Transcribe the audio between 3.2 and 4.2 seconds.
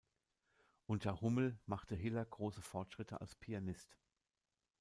als Pianist.